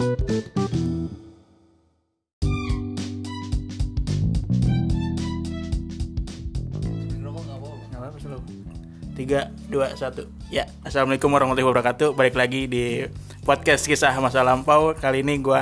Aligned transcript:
Tiga, 0.00 0.16
dua, 9.68 9.92
satu. 10.00 10.24
Ya, 10.48 10.64
assalamualaikum 10.88 11.28
warahmatullahi 11.28 11.68
wabarakatuh. 11.68 12.16
Balik 12.16 12.32
lagi 12.32 12.64
di 12.64 13.04
podcast 13.44 13.84
kisah 13.84 14.16
masa 14.24 14.40
lampau. 14.40 14.96
Kali 14.96 15.20
ini 15.20 15.36
gue 15.36 15.60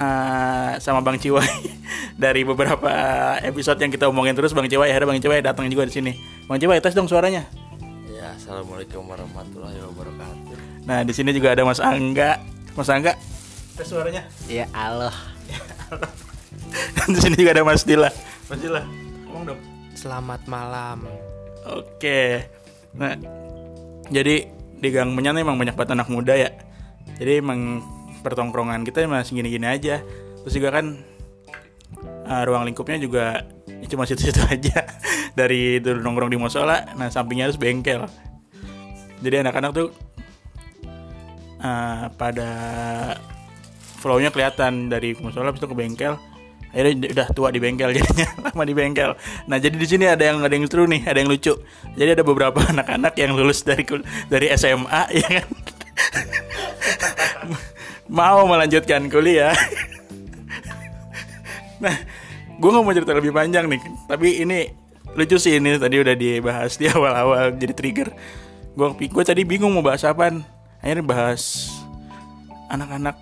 uh, 0.00 0.72
sama 0.80 1.04
Bang 1.04 1.20
Ciwai 1.20 1.44
dari 2.24 2.40
beberapa 2.40 2.88
episode 3.44 3.76
yang 3.84 3.92
kita 3.92 4.08
omongin 4.08 4.32
terus. 4.32 4.56
Bang 4.56 4.64
Ciwai, 4.64 4.96
akhirnya 4.96 5.12
Bang 5.12 5.20
Ciwai 5.20 5.44
datang 5.44 5.68
juga 5.68 5.84
di 5.84 5.92
sini. 5.92 6.16
Bang 6.48 6.56
Ciwai, 6.56 6.80
tes 6.80 6.96
dong 6.96 7.04
suaranya. 7.04 7.44
Ya, 8.08 8.32
assalamualaikum 8.32 9.04
warahmatullahi 9.04 9.76
wabarakatuh. 9.92 10.88
Nah, 10.88 11.04
di 11.04 11.12
sini 11.12 11.36
juga 11.36 11.52
ada 11.52 11.68
Mas 11.68 11.84
Angga. 11.84 12.55
Mas 12.76 12.92
Angga, 12.92 13.16
tes 13.72 13.88
suaranya. 13.88 14.28
Ya 14.52 14.68
Allah. 14.76 15.16
di 17.08 17.16
sini 17.24 17.40
juga 17.40 17.56
ada 17.56 17.64
Mas 17.64 17.88
Dila. 17.88 18.12
Mas 18.52 18.60
Dila, 18.60 18.84
ngomong 19.24 19.48
dong. 19.48 19.60
Selamat 19.96 20.44
malam. 20.44 21.08
Oke. 21.64 22.44
Nah, 22.92 23.16
jadi 24.12 24.52
di 24.52 24.88
Gang 24.92 25.16
Menyan 25.16 25.40
emang 25.40 25.56
banyak 25.56 25.72
banget 25.72 25.96
anak 25.96 26.12
muda 26.12 26.36
ya. 26.36 26.52
Jadi 27.16 27.40
emang 27.40 27.80
pertongkrongan 28.20 28.84
kita 28.84 29.08
masih 29.08 29.40
gini-gini 29.40 29.72
aja. 29.72 30.04
Terus 30.44 30.52
juga 30.60 30.76
kan 30.76 31.00
uh, 32.28 32.42
ruang 32.44 32.68
lingkupnya 32.68 33.00
juga 33.00 33.40
ya 33.72 33.86
cuma 33.88 34.04
situ-situ 34.04 34.44
aja. 34.52 34.84
Dari 35.32 35.80
dulu 35.80 36.04
nongkrong 36.04 36.28
di 36.28 36.36
musola, 36.36 36.92
nah 36.92 37.08
sampingnya 37.08 37.48
harus 37.48 37.56
bengkel. 37.56 38.04
Jadi 39.24 39.36
anak-anak 39.40 39.72
tuh 39.72 39.88
uh, 41.66 42.06
pada 42.14 42.50
flow-nya 43.98 44.30
kelihatan 44.30 44.86
dari 44.86 45.18
musola 45.18 45.50
itu 45.50 45.66
ke 45.66 45.74
bengkel. 45.74 46.14
Akhirnya 46.70 47.08
udah 47.08 47.28
tua 47.32 47.48
di 47.48 47.58
bengkel 47.58 47.90
jadinya 47.96 48.28
lama 48.46 48.62
di 48.62 48.74
bengkel. 48.76 49.10
Nah 49.48 49.56
jadi 49.56 49.74
di 49.74 49.86
sini 49.88 50.04
ada 50.06 50.22
yang 50.22 50.44
ada 50.44 50.52
yang 50.52 50.68
seru 50.68 50.84
nih 50.86 51.02
ada 51.08 51.18
yang 51.18 51.30
lucu. 51.32 51.56
Jadi 51.98 52.10
ada 52.20 52.22
beberapa 52.22 52.60
anak-anak 52.72 53.18
yang 53.18 53.34
lulus 53.34 53.64
dari 53.66 53.82
dari 54.30 54.46
SMA 54.54 55.02
ya 55.24 55.28
kan? 55.42 55.48
Mau 58.06 58.46
melanjutkan 58.46 59.10
kuliah. 59.10 59.56
Nah 61.82 61.96
gue 62.56 62.70
nggak 62.70 62.84
mau 62.84 62.94
cerita 62.94 63.12
lebih 63.12 63.32
panjang 63.36 63.68
nih 63.68 63.80
tapi 64.08 64.40
ini 64.40 64.72
lucu 65.12 65.36
sih 65.36 65.60
ini 65.60 65.76
tadi 65.76 66.00
udah 66.00 66.16
dibahas 66.16 66.76
di 66.76 66.86
awal-awal 66.92 67.56
jadi 67.56 67.72
trigger. 67.72 68.08
Gue 68.76 68.92
gue 69.00 69.24
tadi 69.24 69.48
bingung 69.48 69.72
mau 69.72 69.80
bahas 69.80 70.04
apaan 70.04 70.44
akhirnya 70.80 71.04
bahas 71.04 71.72
anak-anak 72.70 73.16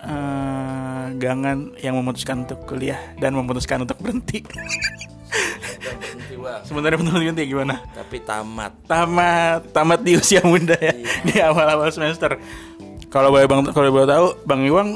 eh, 0.00 1.06
gangan 1.18 1.74
yang 1.80 1.94
memutuskan 1.98 2.46
untuk 2.46 2.62
kuliah 2.68 3.00
dan 3.18 3.34
memutuskan 3.34 3.82
untuk 3.82 3.98
berhenti. 4.00 4.44
Sebenarnya 6.64 7.00
betul 7.00 7.18
berhenti 7.20 7.44
gimana? 7.48 7.80
Tapi 7.92 8.20
tamat. 8.22 8.72
Tamat, 8.86 9.60
tamat 9.72 10.00
di 10.04 10.16
usia 10.20 10.44
muda 10.44 10.76
ya, 10.76 10.94
di 11.26 11.36
awal-awal 11.40 11.90
semester. 11.90 12.36
Kalau 13.08 13.30
boleh 13.30 13.46
bang, 13.46 13.62
kalau 13.70 13.90
boleh 13.94 14.08
tahu, 14.10 14.26
bang 14.44 14.60
Iwang 14.66 14.88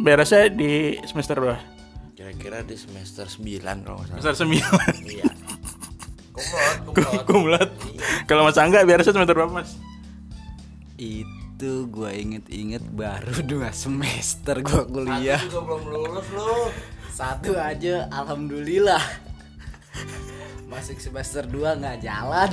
beresnya 0.00 0.48
di 0.52 1.00
semester 1.08 1.40
berapa? 1.40 1.62
Kira-kira 2.12 2.62
di 2.62 2.76
semester 2.78 3.26
9 3.26 3.82
kalau 3.82 4.00
salah. 4.04 4.20
Semester 4.20 4.34
sembilan. 4.46 4.94
Iya. 5.02 5.26
Kumlot, 6.32 7.24
kumlot. 7.24 7.24
Kumlot. 7.28 7.70
Kalau 8.24 8.42
Mas 8.48 8.56
Angga 8.56 8.84
beresnya 8.88 9.12
semester 9.12 9.36
berapa 9.36 9.52
Mas? 9.52 9.76
Itu 10.96 11.41
gue 11.62 12.10
inget-inget 12.10 12.82
baru 12.90 13.42
dua 13.52 13.70
semester 13.70 14.58
gue 14.62 14.82
kuliah. 14.90 15.38
Aku 15.38 15.48
juga 15.48 15.60
belum 15.62 15.82
lulus 15.86 16.26
lu. 16.34 16.70
Satu 17.12 17.52
aja, 17.60 18.08
alhamdulillah. 18.08 19.04
Masuk 20.66 20.96
semester 20.96 21.44
2 21.44 21.80
nggak 21.84 21.98
jalan. 22.00 22.50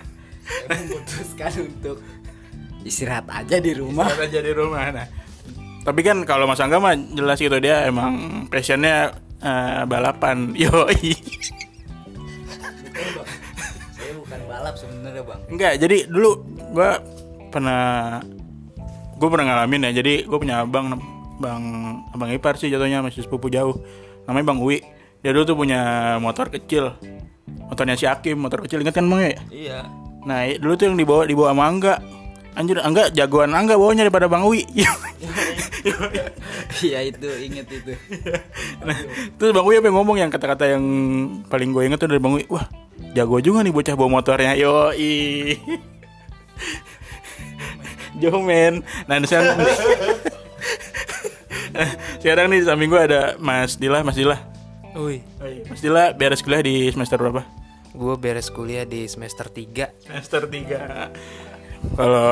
Memutuskan 0.72 1.52
untuk 1.68 2.00
istirahat 2.82 3.28
aja 3.28 3.60
di 3.60 3.76
rumah. 3.76 4.08
Ada 4.08 4.24
aja 4.32 4.40
di 4.40 4.52
rumah. 4.56 4.88
Nah, 4.90 5.06
tapi 5.84 6.00
kan 6.00 6.24
kalau 6.24 6.48
Mas 6.48 6.64
Angga 6.64 6.80
mah 6.80 6.96
jelas 6.96 7.36
gitu 7.36 7.60
dia 7.60 7.84
emang 7.84 8.48
passionnya 8.48 9.12
eh, 9.44 9.84
balapan. 9.84 10.50
Yoi. 10.62 11.12
Betul, 12.88 13.06
Bang. 13.20 13.28
Saya 13.92 14.12
bukan 14.16 14.40
balap 14.48 14.74
sebenarnya 14.80 15.22
bang. 15.22 15.40
Enggak, 15.52 15.72
jadi 15.76 15.98
dulu 16.08 16.30
gua 16.72 16.96
pernah 17.52 17.82
gue 19.20 19.28
pernah 19.28 19.46
ngalamin 19.52 19.92
ya. 19.92 20.02
Jadi 20.02 20.24
gue 20.24 20.38
punya 20.40 20.64
abang 20.64 20.96
bang 21.38 21.62
abang 22.14 22.30
ipar 22.32 22.58
sih 22.58 22.72
jatuhnya 22.72 23.04
masih 23.04 23.22
sepupu 23.22 23.52
jauh. 23.52 23.76
Namanya 24.24 24.44
Bang 24.48 24.58
Uwi. 24.64 24.82
Dia 25.22 25.30
dulu 25.30 25.44
tuh 25.46 25.56
punya 25.58 25.80
motor 26.18 26.50
kecil. 26.50 26.96
Motornya 27.70 27.94
si 27.94 28.08
Hakim, 28.08 28.42
motor 28.42 28.64
kecil 28.64 28.82
ingat 28.82 28.98
kan 28.98 29.06
Bang 29.06 29.22
ya? 29.22 29.38
Iya. 29.52 29.78
Nah, 30.22 30.46
dulu 30.58 30.74
tuh 30.78 30.90
yang 30.90 30.96
dibawa 30.98 31.22
dibawa 31.26 31.54
sama 31.54 31.64
Angga. 31.66 31.94
Anjir, 32.52 32.78
Angga 32.84 33.08
jagoan 33.14 33.54
Angga 33.54 33.78
bawanya 33.78 34.08
daripada 34.08 34.26
Bang 34.26 34.48
Uwi. 34.48 34.64
Iya 36.82 37.02
itu 37.10 37.26
inget 37.42 37.66
itu. 37.66 37.90
nah, 38.86 38.94
terus 39.34 39.50
Bang 39.50 39.66
Uwi 39.66 39.82
apa 39.82 39.90
yang 39.90 39.98
ngomong 39.98 40.16
yang 40.18 40.30
kata-kata 40.30 40.78
yang 40.78 40.84
paling 41.50 41.74
gue 41.74 41.82
inget 41.90 41.98
tuh 41.98 42.10
dari 42.10 42.22
Bang 42.22 42.38
Uwi. 42.38 42.46
Wah, 42.50 42.66
jago 43.14 43.42
juga 43.42 43.66
nih 43.66 43.74
bocah 43.74 43.94
bawa 43.98 44.22
motornya. 44.22 44.54
Yoi. 44.54 45.58
Jomen. 48.22 48.80
Nah, 49.04 49.18
sekarang 49.22 49.58
sekarang 52.20 52.46
nih 52.48 52.60
di 52.60 52.66
samping 52.66 52.88
gue 52.88 53.02
ada 53.02 53.34
Mas 53.36 53.74
Dila, 53.74 54.00
Mas 54.00 54.14
Dila. 54.14 54.38
Wih, 54.94 55.24
Mas 55.66 55.80
Dila 55.80 56.12
beres 56.12 56.40
kuliah 56.40 56.60
di 56.60 56.86
semester 56.88 57.16
berapa? 57.16 57.42
gue 57.92 58.14
beres 58.16 58.48
kuliah 58.48 58.84
di 58.84 59.04
semester 59.04 59.44
3 59.46 60.00
Semester 60.02 60.48
3. 60.48 61.12
Kalau 61.92 62.24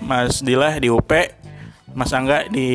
Mas 0.00 0.40
Dila 0.40 0.74
di 0.74 0.88
UP, 0.88 1.06
Mas 1.92 2.10
Angga 2.10 2.46
di 2.46 2.68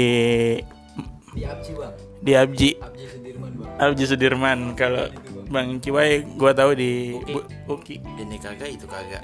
Di 1.29 1.43
Abji 1.43 1.71
bang. 1.73 1.91
di 2.21 2.31
Abji. 2.33 2.69
Abji 2.77 3.05
Sudirman 3.05 3.51
bang. 3.53 3.67
Abji 3.81 4.05
Sudirman. 4.05 4.59
Kalau 4.73 5.05
Bang 5.45 5.77
Ciwai 5.77 6.23
gua 6.33 6.51
tahu 6.51 6.71
di 6.73 7.19
Bu- 7.21 7.43
Uki. 7.69 7.99
Ini 7.99 8.37
kagak, 8.37 8.71
itu 8.71 8.85
kagak. 8.85 9.19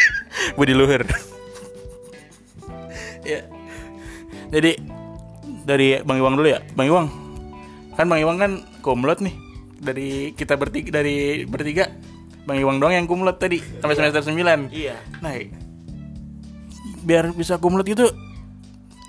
Budi 0.56 0.72
Luhur. 0.72 1.02
Ya. 3.28 3.42
Jadi 4.48 4.72
dari 5.68 6.00
Bang 6.00 6.16
Iwang 6.16 6.40
dulu 6.40 6.48
ya. 6.48 6.64
Bang 6.72 6.88
Iwang. 6.88 7.08
Kan 7.94 8.08
Bang 8.08 8.20
Iwang 8.24 8.38
kan 8.40 8.52
kumlot 8.80 9.20
nih. 9.20 9.36
Dari 9.78 10.32
kita 10.34 10.56
bertiga 10.56 10.98
dari 10.98 11.44
bertiga 11.44 11.92
Bang 12.48 12.56
Iwang 12.56 12.80
doang 12.80 12.96
yang 12.96 13.04
kumlot 13.04 13.36
tadi 13.36 13.60
sampai 13.60 13.94
semester 13.94 14.24
9. 14.24 14.72
iya. 14.72 14.96
Nah, 15.20 15.36
biar 17.04 17.30
bisa 17.36 17.60
kumlot 17.60 17.84
gitu 17.84 18.08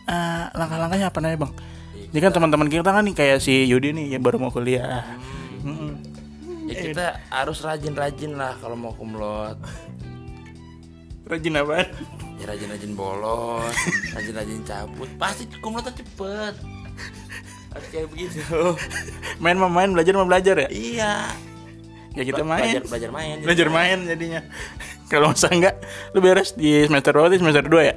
eh, 0.10 0.44
langkah-langkahnya 0.52 1.08
apa 1.08 1.20
namanya, 1.24 1.48
Bang? 1.48 1.54
Ini 2.10 2.20
kan 2.20 2.32
teman-teman 2.34 2.68
kita 2.68 2.90
kan 2.90 3.06
nih 3.06 3.16
kayak 3.16 3.38
si 3.40 3.70
Yudi 3.70 3.94
nih 3.94 4.18
yang 4.18 4.24
baru 4.26 4.42
mau 4.42 4.50
kuliah. 4.50 5.06
Mm-mm. 5.62 5.94
Ya 6.66 6.74
kita 6.90 7.06
harus 7.30 7.62
rajin-rajin 7.62 8.34
lah 8.34 8.58
kalau 8.58 8.74
mau 8.74 8.94
kumlot. 8.98 9.58
Rajin 11.30 11.62
apaan? 11.62 11.88
Ya 12.40 12.46
rajin-rajin 12.48 12.96
bolos, 12.96 13.76
rajin-rajin 14.16 14.64
cabut. 14.64 15.10
Pasti 15.16 15.44
kumlotnya 15.60 15.92
cepet. 15.92 16.56
Harus 17.70 17.88
kayak 17.92 18.08
begitu. 18.10 18.40
Main 19.38 19.60
mah 19.60 19.68
main, 19.68 19.92
belajar 19.92 20.16
mah 20.16 20.26
belajar 20.26 20.56
ya. 20.58 20.70
iya. 20.72 21.14
Ya 22.16 22.24
kita 22.24 22.42
Be- 22.42 22.50
main. 22.50 22.64
Belajar, 22.64 22.84
belajar 22.88 23.10
main. 23.12 23.36
Belajar 23.44 23.68
main 23.70 23.98
jadinya. 24.04 24.42
Kalau 25.06 25.30
masa 25.30 25.50
enggak, 25.50 25.76
lu 26.12 26.20
beres 26.20 26.54
di 26.54 26.86
semester 26.86 27.12
berapa? 27.12 27.30
Di 27.30 27.38
semester 27.38 27.62
2 27.62 27.82
ya? 27.84 27.96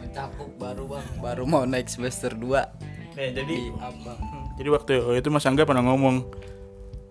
Mencapuk 0.00 0.50
baru 0.56 0.84
bang. 0.86 1.06
Baru 1.18 1.42
mau 1.44 1.62
naik 1.62 1.86
semester 1.86 2.34
2 2.34 2.90
Ya, 3.12 3.28
jadi 3.28 3.44
di 3.44 3.68
abang. 3.76 4.16
jadi 4.56 4.68
waktu 4.68 4.92
itu 5.14 5.28
Mas 5.28 5.44
Angga 5.44 5.68
pernah 5.68 5.84
ngomong 5.84 6.24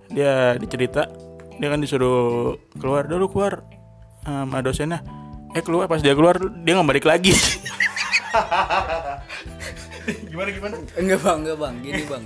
dia 0.09 0.57
dicerita 0.57 1.05
dia 1.53 1.69
kan 1.69 1.77
disuruh 1.77 2.57
keluar 2.73 3.05
dulu 3.05 3.29
keluar 3.29 3.61
sama 4.25 4.65
dosennya 4.65 5.05
eh 5.51 5.63
keluar 5.63 5.87
pas 5.87 5.99
dia 5.99 6.15
keluar 6.15 6.39
dia 6.39 6.71
nggak 6.75 6.87
balik 6.87 7.05
lagi 7.05 7.31
gimana 10.31 10.49
gimana 10.49 10.75
Enggak 10.97 11.19
bang, 11.21 11.37
enggak 11.45 11.57
bang. 11.59 11.75
Gini 11.83 12.03
bang. 12.07 12.23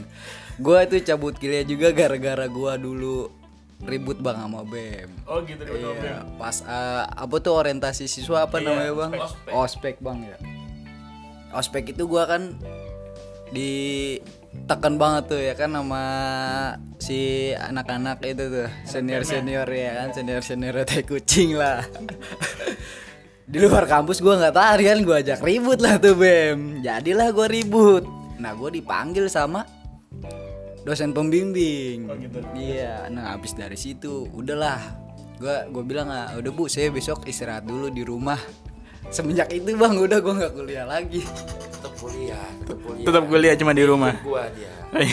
Gua 0.62 0.88
itu 0.88 0.96
cabut 1.04 1.36
kuliah 1.36 1.66
juga 1.68 1.92
gara-gara 1.92 2.48
gua 2.48 2.80
dulu 2.80 3.28
ribut 3.84 4.24
bang 4.24 4.40
sama 4.40 4.64
BEM. 4.64 5.12
oh 5.28 5.44
gitu 5.44 5.68
Iya, 5.68 6.24
pas 6.40 6.64
eh, 6.64 7.04
apa 7.04 7.36
tuh 7.44 7.60
orientasi 7.60 8.08
siswa 8.08 8.48
apa 8.48 8.64
namanya 8.64 8.94
bang? 8.96 9.12
Ospek. 9.52 10.00
bang 10.00 10.24
ya. 10.24 10.38
Ospek 11.52 11.92
itu 11.92 12.08
gua 12.08 12.24
kan 12.24 12.56
ditekan 13.52 14.96
banget 14.96 15.24
tuh 15.30 15.42
ya 15.44 15.54
kan 15.54 15.70
sama 15.70 16.04
si 16.98 17.52
anak-anak 17.54 18.24
itu 18.26 18.44
tuh 18.50 18.70
senior 18.88 19.22
senior 19.22 19.68
ya 19.70 20.02
kan 20.02 20.10
senior 20.16 20.42
senior 20.42 20.82
teh 20.82 21.06
kucing 21.06 21.54
lah 21.54 21.86
di 23.46 23.58
luar 23.62 23.86
kampus 23.86 24.22
gua 24.22 24.42
nggak 24.42 24.56
tahan 24.58 24.80
kan? 24.82 24.98
Gua 25.06 25.16
ajak 25.22 25.40
ribut 25.46 25.80
lah 25.82 26.02
tuh 26.02 26.18
bem. 26.18 26.82
Jadilah 26.82 27.30
gua 27.30 27.46
ribut. 27.46 28.06
Nah 28.40 28.52
gue 28.56 28.70
dipanggil 28.80 29.32
sama 29.32 29.64
dosen 30.86 31.16
pembimbing. 31.16 32.06
Oh, 32.06 32.16
gitu. 32.20 32.40
iya 32.54 33.08
nah 33.10 33.34
habis 33.34 33.56
dari 33.56 33.80
situ 33.80 34.28
udahlah. 34.30 34.80
Gue 35.42 35.56
gue 35.72 35.84
bilang 35.84 36.08
ah 36.12 36.32
udah 36.38 36.52
bu 36.52 36.70
saya 36.72 36.92
besok 36.92 37.28
istirahat 37.28 37.66
dulu 37.68 37.90
di 37.92 38.04
rumah. 38.06 38.40
Semenjak 39.10 39.54
itu 39.54 39.78
bang 39.78 39.96
udah 39.98 40.20
gue 40.20 40.34
nggak 40.36 40.54
kuliah 40.54 40.86
lagi. 40.86 41.22
Tetap 41.74 41.94
kuliah 41.98 42.46
tetap 42.62 42.78
kuliah. 42.82 43.06
Tetap 43.08 43.24
kuliah 43.26 43.56
cuma 43.58 43.72
di 43.74 43.84
rumah. 43.86 44.14
gua 44.22 44.46
dia. 44.54 44.72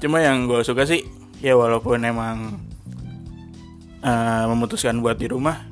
Cuma 0.00 0.16
yang 0.16 0.48
gue 0.48 0.64
suka 0.64 0.88
sih 0.88 1.04
ya 1.44 1.52
walaupun 1.60 2.00
emang 2.00 2.56
eh, 4.00 4.44
memutuskan 4.48 4.96
buat 5.04 5.20
di 5.20 5.28
rumah 5.28 5.69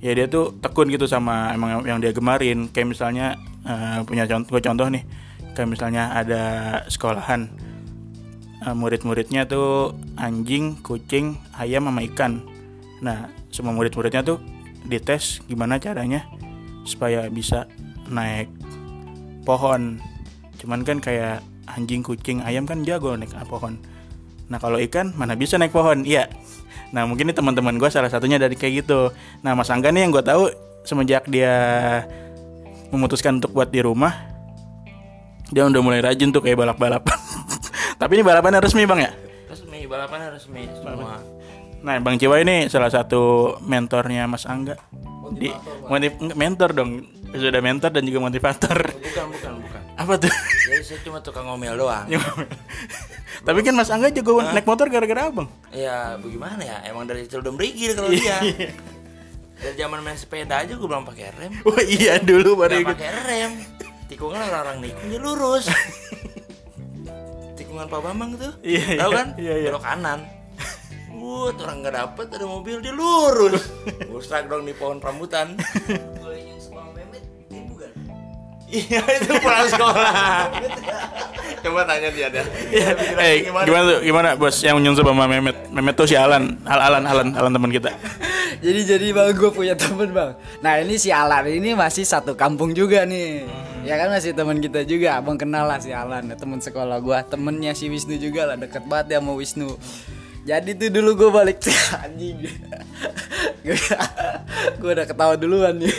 ya 0.00 0.16
dia 0.16 0.26
tuh 0.26 0.56
tekun 0.58 0.88
gitu 0.88 1.04
sama 1.04 1.52
emang 1.52 1.84
yang 1.84 2.00
dia 2.00 2.10
gemarin. 2.10 2.72
Kayak 2.72 2.96
misalnya 2.96 3.36
eh, 3.64 4.00
punya 4.04 4.24
contoh 4.26 4.48
gua 4.56 4.62
contoh 4.64 4.86
nih. 4.88 5.04
Kayak 5.52 5.68
misalnya 5.68 6.02
ada 6.16 6.42
sekolahan 6.88 7.52
eh, 8.64 8.74
murid-muridnya 8.74 9.44
tuh 9.46 9.94
anjing 10.16 10.80
kucing 10.80 11.36
ayam 11.60 11.86
sama 11.86 12.00
ikan. 12.10 12.42
Nah 13.04 13.28
semua 13.52 13.76
murid-muridnya 13.76 14.24
tuh 14.24 14.40
dites 14.88 15.44
gimana 15.44 15.76
caranya 15.76 16.24
supaya 16.88 17.28
bisa 17.28 17.68
naik 18.08 18.48
pohon. 19.44 20.00
Cuman 20.56 20.84
kan 20.84 21.00
kayak 21.00 21.44
anjing 21.68 22.00
kucing 22.00 22.40
ayam 22.42 22.64
kan 22.64 22.82
jago 22.82 23.12
naik 23.14 23.32
pohon. 23.46 23.76
Nah 24.50 24.58
kalau 24.58 24.80
ikan 24.82 25.12
mana 25.14 25.36
bisa 25.36 25.60
naik 25.60 25.70
pohon? 25.70 26.02
Iya 26.02 26.26
nah 26.90 27.06
mungkin 27.06 27.30
ini 27.30 27.34
teman-teman 27.34 27.78
gue 27.78 27.90
salah 27.90 28.10
satunya 28.10 28.38
dari 28.38 28.58
kayak 28.58 28.82
gitu. 28.86 29.14
Nah 29.46 29.54
mas 29.54 29.70
Angga 29.70 29.94
nih 29.94 30.06
yang 30.06 30.12
gue 30.14 30.24
tahu 30.26 30.50
semenjak 30.82 31.28
dia 31.30 31.54
memutuskan 32.90 33.38
untuk 33.38 33.54
buat 33.54 33.70
di 33.70 33.78
rumah 33.84 34.26
dia 35.50 35.66
udah 35.66 35.82
mulai 35.82 36.02
rajin 36.02 36.30
tuh 36.30 36.42
kayak 36.42 36.58
balap-balapan 36.62 37.18
tapi 38.00 38.18
ini 38.18 38.22
balapannya 38.22 38.62
resmi 38.62 38.86
bang 38.86 39.00
ya? 39.02 39.10
Resmi 39.50 39.82
balapan 39.86 40.30
resmi 40.30 40.62
semua. 40.78 41.18
Nah 41.82 41.96
bang 41.98 42.16
Ciwa 42.18 42.36
ini 42.38 42.70
salah 42.70 42.90
satu 42.90 43.54
mentornya 43.62 44.30
mas 44.30 44.46
Angga. 44.46 44.78
Di 45.34 45.50
motiv- 45.86 46.18
mentor 46.34 46.70
dong. 46.74 47.06
Sudah 47.30 47.62
mentor 47.62 47.94
dan 47.94 48.02
juga 48.02 48.18
motivator. 48.26 48.78
Bukan 48.90 49.26
bukan 49.30 49.52
bukan. 49.62 49.80
Apa 49.94 50.18
tuh? 50.18 50.34
Jadi 50.66 50.82
saya 50.82 50.98
cuma 51.06 51.18
tukang 51.22 51.46
ngomel 51.46 51.78
doang 51.78 52.10
Tapi 53.40 53.58
kan 53.60 53.72
Mas 53.72 53.88
Angga 53.88 54.08
jago 54.08 54.38
naik 54.38 54.64
motor 54.64 54.86
gara-gara 54.86 55.26
abang. 55.26 55.48
ya 55.70 56.14
bagaimana 56.16 56.60
ya? 56.60 56.76
Emang 56.84 57.04
dari 57.04 57.24
kecil 57.24 57.40
udah 57.40 57.52
berigil 57.52 57.90
kalau 57.94 58.10
dia. 58.10 58.38
Dari 59.60 59.76
zaman 59.76 60.00
main 60.00 60.16
sepeda 60.16 60.56
aja 60.58 60.72
gue 60.72 60.82
belum 60.82 61.04
pakai 61.04 61.36
rem. 61.36 61.52
Wah 61.62 61.84
iya 62.00 62.16
dulu 62.16 62.56
baru 62.56 62.74
Gak 62.74 62.80
ikut. 62.80 62.96
pakai 62.96 63.10
rem. 63.22 63.52
Tikungan 64.06 64.40
larang 64.40 64.80
nikung 64.80 65.04
dia 65.06 65.20
lurus. 65.20 65.68
Tikungan 67.60 67.84
Pak 67.86 68.00
Bambang 68.00 68.34
tuh 68.34 68.56
Iya, 68.60 68.96
tahu 68.96 69.12
iya, 69.12 69.18
kan? 69.18 69.26
Iya, 69.36 69.54
iya. 69.58 69.68
belok 69.68 69.84
kanan. 69.84 70.20
Wut, 71.12 71.60
orang 71.60 71.84
nggak 71.84 71.92
dapet 71.94 72.26
ada 72.32 72.46
mobil 72.46 72.80
dia 72.80 72.90
lurus. 72.90 73.60
Gustrak 74.06 74.48
dong 74.48 74.64
di 74.64 74.72
pohon 74.72 74.96
rambutan 74.96 75.52
Iya 78.64 79.02
itu 79.02 79.32
pulang 79.36 79.66
sekolah 79.66 80.46
Coba 81.60 81.84
tanya 81.84 82.08
dia 82.08 82.28
dah 82.32 82.44
Eh 83.20 83.44
gimana? 83.44 83.66
tuh 83.68 83.98
gimana 84.00 84.28
bos? 84.36 84.56
Yang 84.64 84.76
nyunsub 84.80 85.04
sama 85.04 85.28
Memet? 85.28 85.68
Memet 85.68 85.94
tuh 85.94 86.08
si 86.08 86.16
Alan, 86.16 86.56
Al 86.64 86.80
Alan 86.80 87.04
Alan. 87.04 87.28
Alan 87.36 87.52
teman 87.52 87.68
kita. 87.68 87.92
jadi 88.64 88.96
jadi 88.96 89.06
bang 89.12 89.36
gue 89.36 89.50
punya 89.52 89.74
temen 89.76 90.10
bang. 90.10 90.36
Nah 90.64 90.80
ini 90.80 90.96
si 90.96 91.12
Alan 91.12 91.44
ini 91.46 91.76
masih 91.76 92.04
satu 92.08 92.32
kampung 92.34 92.72
juga 92.72 93.04
nih. 93.04 93.44
Ya 93.84 93.96
kan 93.96 94.12
masih 94.12 94.32
teman 94.36 94.60
kita 94.60 94.84
juga. 94.84 95.20
Abang 95.20 95.36
kenal 95.36 95.68
lah 95.68 95.80
si 95.80 95.92
Alan 95.92 96.32
teman 96.32 96.60
sekolah 96.60 97.00
gue 97.00 97.18
temennya 97.28 97.72
si 97.76 97.88
Wisnu 97.92 98.16
juga 98.16 98.48
lah. 98.48 98.56
Deket 98.56 98.84
banget 98.88 99.16
ya 99.16 99.18
sama 99.20 99.32
Wisnu 99.36 99.76
jadi 100.42 100.70
tuh 100.72 100.88
dulu 100.90 101.10
gue 101.16 101.30
balik. 101.30 101.58
Anjing. 102.04 102.38
Gue 104.80 104.90
udah 104.90 105.06
ketawa 105.06 105.34
duluan 105.36 105.76
nih. 105.76 105.92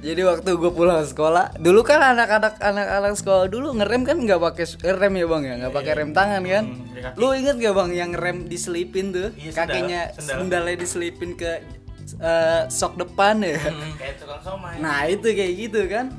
Jadi 0.00 0.20
waktu 0.20 0.50
gue 0.52 0.68
pulang 0.68 1.00
sekolah 1.00 1.56
dulu 1.56 1.80
kan 1.80 1.96
anak-anak 1.96 2.60
anak-anak 2.60 3.16
sekolah 3.16 3.48
dulu 3.48 3.72
ngerem 3.72 4.04
kan 4.04 4.20
nggak 4.20 4.36
pakai 4.38 4.64
s- 4.64 4.76
rem 4.76 5.14
ya 5.16 5.24
bang 5.24 5.42
ya? 5.42 5.54
Nggak 5.64 5.74
pakai 5.74 5.92
rem 5.94 6.10
tangan 6.12 6.42
kan? 6.44 6.64
Lu 7.16 7.32
inget 7.32 7.56
gak 7.56 7.74
bang 7.74 7.90
yang 7.92 8.10
rem 8.12 8.44
diselipin 8.44 9.12
tuh? 9.12 9.28
Iya, 9.34 9.52
kakinya 9.54 10.00
sendal. 10.12 10.36
sendalnya 10.44 10.76
diselipin 10.76 11.30
ke 11.34 11.60
eh, 12.20 12.62
sok 12.68 12.96
depan 12.98 13.40
ya? 13.40 13.56
Kayak 13.96 14.14
tukang 14.20 14.40
somai. 14.40 14.76
Nah 14.76 15.04
itu 15.04 15.24
kayak 15.24 15.52
gitu 15.58 15.80
kan. 15.88 16.12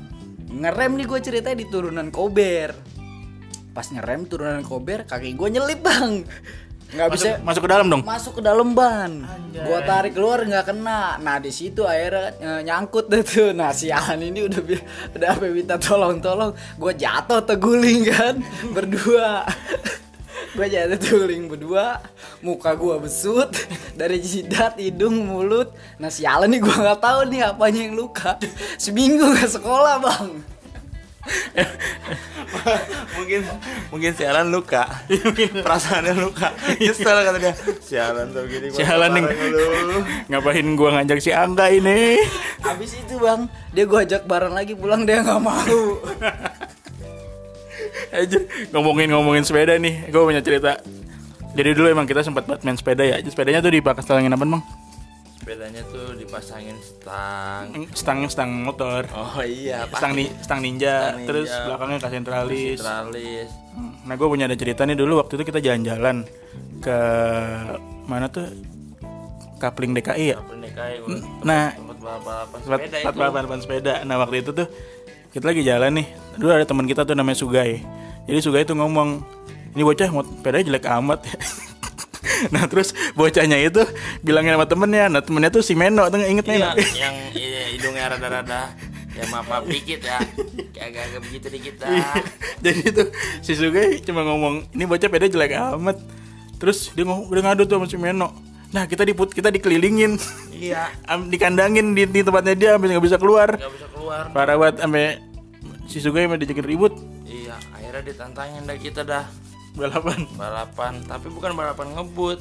Ngerem 0.46 0.92
nih 0.96 1.06
gue 1.06 1.20
ceritanya 1.20 1.56
di 1.56 1.66
turunan 1.66 2.10
kober. 2.10 2.74
Pas 3.70 3.86
ngerem 3.86 4.24
turunan 4.24 4.62
kober 4.62 5.04
kaki 5.04 5.34
gue 5.34 5.48
nyelip 5.52 5.78
bang 5.78 6.26
nggak 6.86 7.08
bisa. 7.12 7.26
Masuk, 7.42 7.62
ke 7.66 7.70
dalam 7.70 7.86
dong. 7.86 8.02
masuk 8.02 8.32
ke 8.38 8.42
dalam 8.42 8.68
ban. 8.70 9.12
Gua 9.50 9.80
tarik 9.82 10.14
keluar 10.14 10.42
nggak 10.42 10.64
kena. 10.66 11.18
Nah 11.18 11.36
di 11.38 11.50
situ 11.50 11.82
akhirnya 11.82 12.36
eh, 12.38 12.60
nyangkut 12.62 13.08
deh 13.08 13.22
tuh. 13.22 13.50
Nah 13.50 13.72
si 13.72 13.90
Alan 13.90 14.20
ini 14.20 14.44
udah 14.44 14.60
bi- 14.60 14.84
udah 15.12 15.28
apa 15.32 15.48
minta 15.48 15.76
tolong 15.76 16.20
tolong 16.20 16.52
gua 16.76 16.92
jatuh 16.92 17.42
terguling 17.42 18.06
kan 18.06 18.38
berdua. 18.76 19.42
Gua 20.54 20.66
jatuh 20.66 20.96
terguling 20.96 21.48
berdua. 21.48 21.98
Muka 22.40 22.76
gua 22.76 23.00
besut 23.00 23.50
dari 23.92 24.20
jidat 24.20 24.76
hidung 24.76 25.26
mulut. 25.26 25.72
Nah 25.96 26.08
si 26.08 26.22
Alan 26.22 26.48
nih 26.48 26.60
gua 26.60 26.76
nggak 26.76 27.00
tahu 27.00 27.20
nih 27.28 27.40
apanya 27.44 27.80
yang 27.82 27.96
luka. 27.96 28.36
Seminggu 28.76 29.34
ke 29.34 29.48
sekolah 29.48 29.98
bang 29.98 30.30
mungkin 33.16 33.40
mungkin 33.90 34.10
sialan 34.14 34.50
luka 34.50 34.86
perasaannya 35.62 36.14
luka 36.18 36.50
nyesel 36.78 37.18
kata 37.22 37.38
dia 37.38 37.54
sialan 37.82 38.30
tuh 38.34 38.46
gini 38.46 38.70
gua 38.70 38.78
Sialan 38.78 39.10
nih. 39.14 39.24
Ngapain 40.30 40.66
gua 40.74 40.88
ngajak 40.98 41.18
si 41.22 41.30
Angga 41.30 41.70
ini? 41.70 42.18
habis 42.62 42.98
itu 42.98 43.14
bang 43.18 43.46
dia 43.70 43.84
gua 43.86 44.02
ajak 44.02 44.26
bareng 44.26 44.54
lagi 44.54 44.74
pulang 44.74 45.06
dia 45.06 45.22
nggak 45.22 45.40
mau 45.42 45.54
Aja 48.10 48.38
ngomongin-ngomongin 48.72 49.44
sepeda 49.44 49.76
nih, 49.76 50.08
gue 50.08 50.22
punya 50.22 50.40
cerita. 50.40 50.80
Jadi 51.56 51.70
dulu 51.76 51.88
emang 51.88 52.06
kita 52.08 52.24
sempat 52.24 52.44
buat 52.44 52.60
main 52.64 52.76
sepeda 52.76 53.04
ya. 53.04 53.16
Sepedanya 53.24 53.60
tuh 53.60 53.72
dipasangin 53.72 54.32
apa 54.32 54.44
bang? 54.44 54.62
Sepedanya 55.46 55.78
tuh 55.94 56.10
dipasangin 56.18 56.74
stang 56.82 57.86
Stangnya 57.94 58.26
stang 58.26 58.50
motor. 58.66 59.06
oh 59.14 59.38
iya 59.46 59.86
Stang, 59.94 60.18
ni, 60.18 60.26
stang 60.42 60.58
ninja, 60.58 61.14
Stang 61.14 61.22
ninja. 61.22 61.26
terus 61.30 61.48
belakangnya 61.54 61.98
kasen 62.02 62.24
tralis. 62.26 62.78
tralis 62.82 63.48
Nah 64.02 64.14
gue 64.18 64.26
punya 64.26 64.50
ada 64.50 64.58
cerita 64.58 64.82
nih 64.82 64.98
dulu 64.98 65.22
waktu 65.22 65.38
itu 65.38 65.46
kita 65.46 65.62
jalan-jalan 65.62 66.26
ke 66.82 66.98
mana 68.10 68.26
tuh 68.26 68.50
Kapling 69.62 69.94
DKI 69.94 70.34
ya. 70.34 70.36
Kapling 70.42 70.66
DKI 70.66 70.96
Nah 71.46 71.78
tempat 71.78 71.98
balapan 72.02 72.58
sepeda 72.66 72.96
tempat 73.06 73.14
balapan 73.30 73.58
sepeda. 73.62 73.94
Nah 74.02 74.16
waktu 74.18 74.42
itu 74.42 74.50
tuh 74.50 74.66
kita 75.30 75.46
lagi 75.46 75.62
jalan 75.62 75.90
nih. 75.94 76.06
Dulu 76.42 76.50
ada 76.50 76.66
teman 76.66 76.90
kita 76.90 77.06
tuh 77.06 77.14
namanya 77.14 77.38
Sugai. 77.38 77.86
Jadi 78.26 78.38
Sugai 78.42 78.66
tuh 78.66 78.74
ngomong 78.74 79.22
ini 79.78 79.86
bocah 79.86 80.10
mau 80.10 80.26
sepeda 80.26 80.58
jelek 80.58 80.90
amat. 80.90 81.22
nah 82.54 82.64
terus 82.66 82.92
bocahnya 83.14 83.58
itu 83.60 83.82
bilangin 84.22 84.54
sama 84.56 84.66
temennya. 84.66 85.06
Nah 85.10 85.22
temennya 85.22 85.50
tuh 85.52 85.62
si 85.62 85.72
Meno 85.78 86.06
tuh 86.08 86.20
inget 86.22 86.46
Meno. 86.46 86.72
Iya, 86.74 86.84
yang 87.08 87.16
iya, 87.34 87.62
hidungnya 87.72 88.12
rada-rada 88.16 88.72
ya 89.16 89.24
maaf 89.32 89.48
maaf 89.48 89.64
dikit 89.64 90.04
ya 90.04 90.20
kayak 90.76 90.92
agak-agak 90.92 91.20
begitu 91.24 91.46
dikit 91.48 91.74
Iya. 91.88 91.88
dah 91.88 92.16
Jadi 92.60 92.82
tuh 92.92 93.08
si 93.40 93.52
Sugai 93.56 93.96
cuma 94.04 94.20
ngomong 94.28 94.68
ini 94.76 94.84
bocah 94.84 95.08
sepeda 95.08 95.26
jelek 95.30 95.56
amat. 95.56 95.96
Terus 96.56 96.92
dia 96.92 97.04
ngomong 97.08 97.32
udah 97.32 97.42
ngadu 97.52 97.64
tuh 97.64 97.80
sama 97.80 97.88
si 97.88 97.96
Meno. 97.96 98.32
Nah 98.74 98.84
kita 98.84 99.06
diput 99.06 99.30
kita 99.32 99.48
dikelilingin, 99.48 100.18
iya 100.52 100.90
dikandangin 101.32 101.94
di, 101.94 102.04
di 102.04 102.20
tempatnya 102.20 102.54
dia 102.58 102.70
sampai 102.76 102.92
nggak 102.92 103.06
bisa 103.06 103.16
keluar. 103.16 103.48
nggak 103.56 103.72
bisa 103.72 103.88
keluar 103.94 104.22
Parah 104.34 104.58
banget 104.58 104.76
sampai 104.82 105.04
si 105.86 106.02
Sugai 106.02 106.26
sampai 106.26 106.42
dijakin 106.42 106.66
ribut 106.66 106.92
iya 107.24 107.54
akhirnya 107.72 108.02
ditantangin 108.02 108.62
dah 108.66 108.76
kita 108.76 109.02
dah 109.06 109.24
balapan. 109.76 110.24
balapan 110.34 110.94
tapi 111.04 111.28
bukan 111.30 111.52
balapan 111.52 111.92
ngebut. 111.94 112.40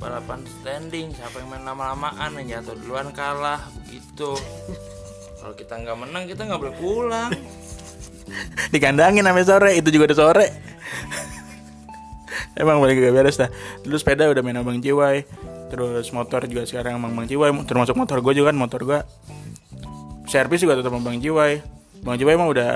Balapan 0.00 0.40
standing 0.48 1.12
siapa 1.12 1.44
yang 1.44 1.52
main 1.52 1.68
lama-lamaan 1.68 2.32
yang 2.40 2.58
jatuh 2.58 2.74
duluan 2.80 3.12
kalah 3.12 3.60
begitu. 3.84 4.32
Kalau 5.36 5.52
kita 5.52 5.76
nggak 5.84 5.98
menang 6.00 6.24
kita 6.24 6.48
nggak 6.48 6.60
boleh 6.60 6.76
pulang. 6.80 7.30
Dikandangin 8.72 9.22
sampai 9.22 9.44
sore 9.44 9.70
itu 9.76 9.92
juga 9.92 10.10
udah 10.10 10.18
sore. 10.18 10.46
Emang 12.52 12.80
paling 12.80 12.96
gak 13.00 13.14
beres 13.16 13.36
dah. 13.40 13.48
Dulu 13.84 13.96
sepeda 13.96 14.28
udah 14.28 14.42
main 14.44 14.60
abang 14.60 14.80
Ciwai 14.80 15.24
terus 15.72 16.12
motor 16.12 16.44
juga 16.44 16.68
sekarang 16.68 17.00
emang 17.00 17.16
bang 17.16 17.32
Ciwai 17.32 17.48
termasuk 17.64 17.96
motor 17.96 18.20
gue 18.20 18.36
juga 18.36 18.52
kan 18.52 18.60
motor 18.60 18.84
gue 18.84 19.00
servis 20.28 20.60
juga 20.60 20.76
tetap 20.76 20.92
sama 20.92 21.04
bang 21.04 21.20
Ciwai. 21.20 21.64
Bang 22.04 22.16
Ciwai 22.20 22.34
emang 22.36 22.52
udah 22.52 22.70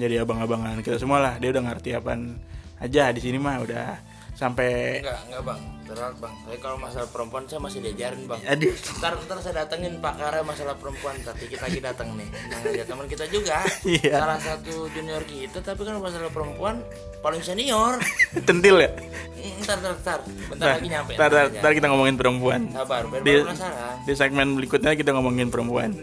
jadi 0.00 0.24
abang-abangan 0.24 0.80
kita 0.80 0.96
semua 0.96 1.20
lah. 1.20 1.32
Dia 1.40 1.52
udah 1.52 1.62
ngerti 1.64 1.96
apaan 1.96 2.40
aja 2.78 3.10
di 3.10 3.18
sini 3.18 3.36
mah 3.36 3.58
udah 3.58 3.98
sampai 4.32 5.02
Enggak, 5.02 5.18
enggak 5.26 5.42
bang, 5.42 5.60
terlalu 5.82 6.14
bang. 6.20 6.34
Tapi 6.46 6.58
kalau 6.58 6.76
masalah 6.78 7.08
perempuan 7.10 7.42
saya 7.44 7.58
masih 7.58 7.82
diajarin 7.82 8.22
bang. 8.24 8.38
aduh. 8.46 8.70
Ntar, 8.70 9.12
ntar 9.18 9.38
saya 9.42 9.54
datengin 9.58 9.98
pakarnya 9.98 10.46
masalah 10.46 10.78
perempuan. 10.78 11.18
Tapi 11.20 11.50
kita 11.50 11.66
lagi 11.66 11.80
datang 11.82 12.14
nih. 12.14 12.28
Nah 12.46 12.58
ada 12.62 12.84
teman 12.86 13.06
kita 13.06 13.26
juga. 13.26 13.66
Iya. 13.82 14.14
Salah 14.14 14.38
satu 14.38 14.86
junior 14.88 15.26
kita 15.26 15.58
Tapi 15.58 15.82
kan 15.82 15.98
masalah 15.98 16.30
perempuan 16.30 16.78
Paling 17.18 17.42
senior. 17.42 17.98
Tentil 18.46 18.78
ya? 18.78 18.90
Hmm, 18.94 19.58
Ntar, 19.58 19.76
ntar, 19.82 19.94
ntar. 19.98 20.20
Bentar 20.22 20.66
Nah, 20.70 20.74
lagi 20.78 20.86
nyampe. 20.86 21.12
ntar, 21.18 21.28
ntar, 21.28 21.46
ntar 21.58 21.72
kita 21.74 21.86
ngomongin 21.90 22.14
perempuan. 22.14 22.60
Sabar, 22.70 23.02
biar 23.10 23.22
di, 23.26 23.32
penasaran. 23.42 23.94
di 24.06 24.12
segmen 24.14 24.48
berikutnya 24.54 24.94
kita 24.94 25.10
ngomongin 25.10 25.50
perempuan. 25.50 25.98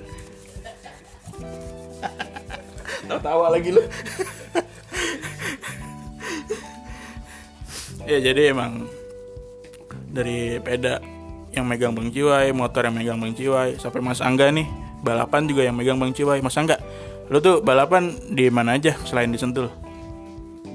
Tawa 3.24 3.48
lagi 3.48 3.70
lu 3.72 3.80
ya 8.06 8.18
jadi 8.22 8.54
emang 8.54 8.86
dari 10.16 10.62
peda 10.64 11.04
yang 11.56 11.66
megang 11.68 11.96
Bang 11.96 12.12
Ciwai, 12.12 12.52
motor 12.52 12.88
yang 12.88 12.96
megang 12.96 13.20
Bang 13.20 13.36
Ciwai, 13.36 13.80
sampai 13.80 14.04
Mas 14.04 14.20
Angga 14.20 14.52
nih 14.52 14.68
balapan 15.06 15.48
juga 15.48 15.62
yang 15.64 15.76
megang 15.76 15.98
Bang 16.02 16.12
Ciwai. 16.12 16.44
Mas 16.44 16.56
Angga, 16.60 16.80
lu 17.32 17.40
tuh 17.40 17.64
balapan 17.64 18.16
di 18.32 18.52
mana 18.52 18.76
aja 18.76 18.96
selain 19.08 19.32
di 19.32 19.40
Sentul? 19.40 19.72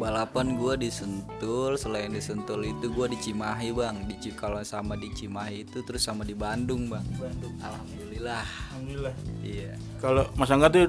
Balapan 0.01 0.57
gua 0.57 0.81
di 0.81 0.89
Sentul, 0.89 1.77
selain 1.77 2.09
di 2.09 2.25
Sentul 2.25 2.65
itu 2.65 2.89
gua 2.89 3.05
di 3.05 3.21
Cimahi, 3.21 3.69
Bang. 3.77 4.09
Di 4.09 4.17
kalau 4.33 4.65
sama 4.65 4.97
di 4.97 5.13
Cimahi 5.13 5.69
itu 5.69 5.85
terus 5.85 6.01
sama 6.01 6.25
di 6.25 6.33
Bandung, 6.33 6.89
Bang. 6.89 7.05
Bandung. 7.21 7.53
Alhamdulillah. 7.61 8.45
Alhamdulillah. 8.73 9.15
Iya. 9.45 9.77
Kalau 10.01 10.25
Mas 10.41 10.49
Angga 10.49 10.73
tuh 10.73 10.89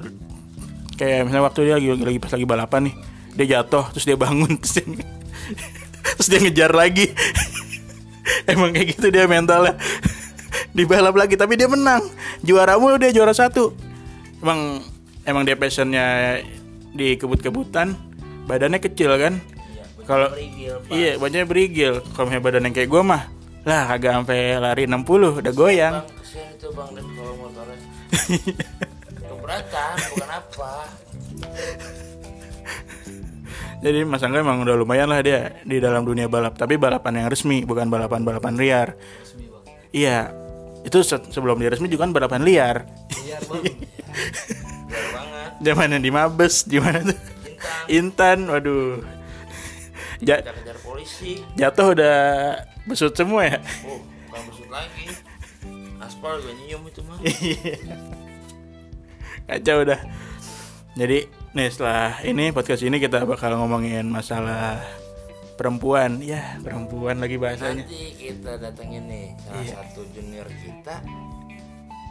kayak 0.96 1.28
misalnya 1.28 1.44
waktu 1.44 1.60
dia 1.68 1.74
lagi, 1.76 1.88
lagi 2.00 2.18
pas 2.22 2.32
lagi 2.32 2.46
balapan 2.48 2.80
nih, 2.88 2.94
dia 3.36 3.46
jatuh 3.60 3.84
terus 3.92 4.08
dia 4.08 4.16
bangun 4.16 4.56
terus 4.60 4.80
dia, 4.80 4.96
terus 6.22 6.38
dia 6.38 6.40
ngejar 6.46 6.70
lagi. 6.70 7.10
Emang 8.54 8.70
kayak 8.70 8.94
gitu 8.94 9.10
dia 9.10 9.26
mentalnya. 9.26 9.74
Dibalap 10.78 11.18
lagi 11.18 11.34
tapi 11.34 11.58
dia 11.58 11.66
menang. 11.66 12.06
Juara 12.46 12.78
mulu 12.78 12.94
dia 12.94 13.10
juara 13.10 13.34
satu. 13.34 13.74
Emang 14.38 14.86
emang 15.26 15.42
dia 15.42 15.58
passionnya 15.58 16.38
di 16.94 17.18
kebut-kebutan, 17.18 17.98
badannya 18.46 18.78
kecil 18.78 19.18
kan. 19.18 19.42
Iya, 19.42 19.84
Kalau 20.06 20.30
iya, 20.94 21.18
badannya 21.18 21.46
berigil. 21.50 22.06
Kalau 22.14 22.30
misalnya 22.30 22.46
badan 22.46 22.66
yang 22.70 22.74
kayak 22.78 22.90
gue 22.94 23.02
mah, 23.02 23.22
lah 23.66 23.82
kagak 23.90 24.22
sampai 24.22 24.62
lari 24.62 24.86
60 24.86 25.42
udah 25.42 25.52
goyang. 25.52 25.94
Bang, 25.98 26.06
kesian 26.22 26.46
itu 26.54 26.68
bang 26.70 26.90
dan 26.94 27.06
kalau 27.18 27.34
motornya 27.42 27.76
Keberatan, 29.26 29.94
bukan 30.14 30.30
apa 30.30 30.72
Jadi 33.82 34.06
Mas 34.06 34.22
Angga 34.22 34.46
emang 34.46 34.62
udah 34.62 34.78
lumayan 34.78 35.10
lah 35.10 35.18
dia 35.26 35.58
di 35.66 35.82
dalam 35.82 36.06
dunia 36.06 36.30
balap, 36.30 36.54
tapi 36.54 36.78
balapan 36.78 37.18
yang 37.18 37.26
resmi, 37.26 37.66
bukan 37.66 37.90
balapan-balapan 37.90 38.54
liar. 38.54 38.94
Iya, 39.90 40.30
itu 40.86 41.02
se- 41.02 41.26
sebelum 41.34 41.58
dia 41.58 41.74
resmi 41.74 41.90
juga 41.90 42.06
kan 42.06 42.14
balapan 42.14 42.46
liar. 42.46 42.86
Iya, 43.10 43.42
Bang. 43.50 43.62
Biar 44.92 45.06
banget 45.10 45.50
Zaman 45.66 45.88
yang 45.98 46.02
di 46.04 46.12
Mabes, 46.14 46.62
di 46.62 46.78
mana 46.78 47.02
tuh? 47.02 47.18
Intan 47.90 47.90
Intan, 47.90 48.38
waduh. 48.46 49.02
Ja- 50.22 50.38
kejar 50.38 50.78
polisi 50.86 51.42
jatuh 51.58 51.98
udah 51.98 52.18
besut 52.86 53.10
semua 53.18 53.42
ya. 53.42 53.58
Oh, 53.82 53.98
bukan 54.30 54.42
besut 54.46 54.70
lagi 54.70 55.10
Aspal 55.98 56.38
juga 56.38 56.54
nyium 56.54 56.86
itu 56.86 57.02
mah 57.02 57.18
Kacau 59.50 59.82
udah. 59.82 59.98
Jadi 60.94 61.26
nih 61.52 61.68
setelah 61.68 62.20
ini 62.24 62.48
podcast 62.50 62.80
ini 62.80 62.96
kita 62.96 63.24
bakal 63.24 63.52
ngomongin 63.56 64.08
masalah 64.08 64.80
perempuan. 65.54 66.18
Ya, 66.24 66.56
perempuan 66.64 67.20
lagi 67.20 67.36
bahasanya. 67.36 67.84
Nanti 67.84 68.16
kita 68.16 68.56
datengin 68.56 69.04
nih 69.06 69.36
Salah 69.38 69.62
Iya. 69.62 69.74
satu 69.78 70.00
junior 70.10 70.48
kita 70.48 70.96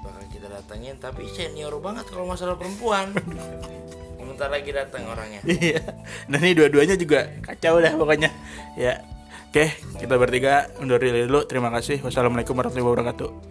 Bakal 0.01 0.23
kita 0.29 0.47
datengin 0.47 0.95
Tapi 0.97 1.25
senior 1.27 1.73
banget 1.81 2.05
kalau 2.07 2.25
masalah 2.25 2.55
perempuan 2.55 3.11
Bentar 4.21 4.47
lagi 4.47 4.71
datang 4.71 5.03
orangnya 5.09 5.41
Iya. 5.43 5.81
Dan 6.29 6.39
ini 6.39 6.53
dua-duanya 6.55 6.95
juga 6.95 7.27
kacau 7.43 7.81
dah 7.81 7.91
pokoknya. 7.97 8.29
Ya. 8.77 9.03
Oke, 9.51 9.67
kita 9.99 10.15
bertiga 10.15 10.71
undur 10.79 10.95
diri 10.95 11.27
dulu. 11.27 11.43
Terima 11.43 11.67
kasih. 11.67 11.99
Wassalamualaikum 11.99 12.55
warahmatullahi 12.55 12.87
wabarakatuh. 12.87 13.50